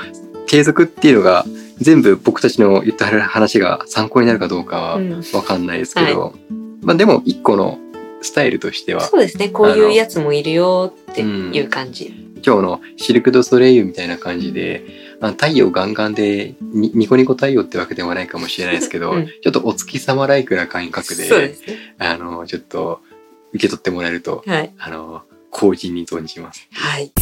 [0.47, 1.47] 継続っていうのが、
[1.81, 6.35] 全部僕たちの言った話が参考になるかどうかはうんわかんないですけど、
[6.85, 7.79] まあでも一個の
[8.23, 9.49] スタイルとしては、そうですね。
[9.49, 12.13] こういうやつもいるよっていう感じ。
[12.47, 14.85] 今日のシルク・ドゥ・ソレイユみたいな感じで、
[15.21, 21.55] 太陽ガンガンでにニコニコ太陽ってわけではないかもしれないですけど、うんちょっとお月様ライクな感覚で、ね。
[21.99, 23.01] あの、ちょっと
[23.53, 24.73] 受け取ってもらえると、はい。
[24.79, 26.67] あの、後人に存じます。
[26.73, 27.13] はい。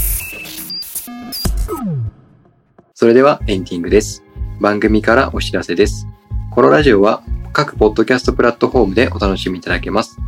[2.94, 4.25] それではエンディングです。
[4.61, 6.07] 番組からお知らせです。
[6.55, 7.23] このラジオは
[7.55, 10.19] 各ポッドキャストプラットフォームでお楽しみいただけます。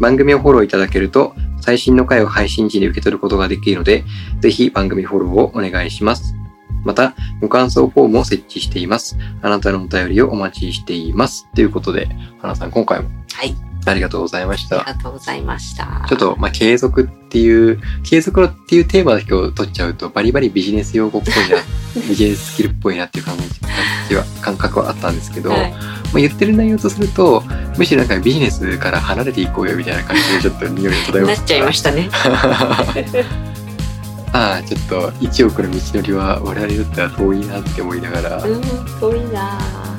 [0.00, 4.02] 番組をフォローいただけると最新の回を配信時に受け取ることができるので、
[4.40, 6.34] ぜひ番組フォローをお願いします。
[6.84, 9.16] また、ご感想フォームを設置しています。
[9.40, 11.46] あなたのお便りをお待ちしています。
[11.54, 12.08] ということで、
[12.40, 13.54] 花さん、今回もはい。
[13.90, 14.80] ありがとうございました。
[14.80, 16.06] ありがとうございました。
[16.08, 21.62] ちょっと、まあ、継続っていう、継続のっていうテーマだけを取っちゃうと、バリバリビジネス用語っぽいな、
[22.08, 23.36] ビジネススキルっぽいなっていう感
[24.08, 25.78] じは、感覚はあったんですけど、はいま
[26.14, 27.42] あ、言ってる内容とすると、
[27.76, 31.38] むしろなんかビジネスから離れていこうよみたいな感じでちょっと匂いが漂います。
[31.38, 32.08] なっちゃいましたね。
[34.32, 38.60] ああ、ちょっと1億の道のりは我々にとっては遠いなって思いながら、うん、
[39.00, 39.97] 遠いなま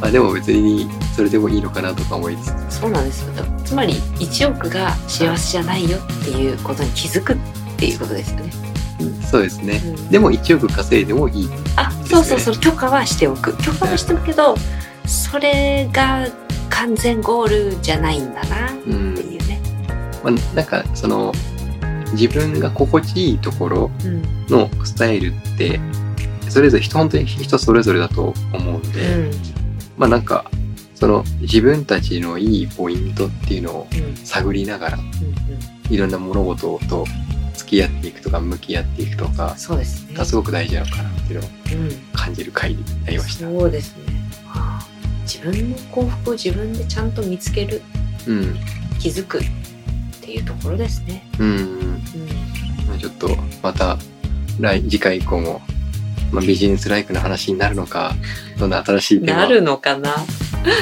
[0.00, 3.44] あでも別にそれでもいいのかなとか思いつつ、そうなんですよ。
[3.64, 7.36] つまり、1億が幸せじゃないよっていうことに気づくっ
[7.76, 8.52] ていうことですよね。
[9.30, 9.80] そうですね。
[9.84, 11.48] うんでも1億稼いでもいい。
[11.76, 13.56] あ、そうそうそう、許可はしておく。
[13.58, 14.54] 許可はしておくけど、
[15.06, 16.26] それが
[16.70, 19.60] 完全ゴールじゃないんだなっていうね。
[20.22, 21.32] まあ、なんかその、
[22.12, 24.22] 自分が心地いいところうん。
[24.48, 25.80] のスタイルって、
[26.48, 29.30] それぞれ人、本当に人それぞれだと思うんで、うん。
[29.96, 30.50] まあなんか、
[30.94, 34.16] その自分たちのいいポイントっていうのをうん。
[34.16, 35.94] 探りながら、うん。
[35.94, 37.04] いろんな物事と
[37.54, 40.14] 付き合っていくとか、向き合っていくとか、そうですね。
[40.14, 41.90] がすごく大事なのかなっていうのをうん。
[42.12, 43.46] 感じる回になりました。
[43.46, 44.16] そうですね。
[45.22, 47.82] 自分の幸福を自分でちゃんと見つける、
[48.26, 48.56] うん。
[48.98, 49.42] 気づくっ
[50.20, 51.28] ていうところですね。
[51.38, 51.48] うん。
[51.48, 52.02] うん。
[52.88, 53.98] まあちょっと、また、
[54.60, 55.60] 来、次回以降も、
[56.32, 58.14] まあ、ビジネスライクな話になるのか、
[58.58, 60.16] どんな新しいテーマなるのかな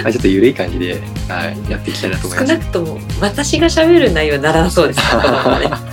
[0.02, 2.52] まあ、ちょっと緩い感じで、はい、やっていきたいなと思います。
[2.52, 5.04] 少なくとも私が喋る内容にならなそうですね。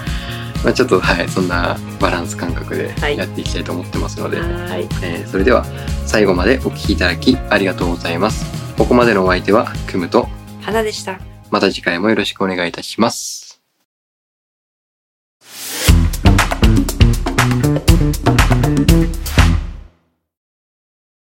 [0.63, 4.45] まあちょっと、はい、そんなバランス感覚ではいやっていきたいと思ってますので、は
[4.77, 4.87] い。
[5.01, 5.65] えーそれでは
[6.05, 8.45] 最後までお聞きいただきありがとうございます。
[8.77, 10.29] ここまでのお相手はクムと、
[10.61, 11.19] 花でした。
[11.49, 13.40] また次回もよろしくお願いいたします。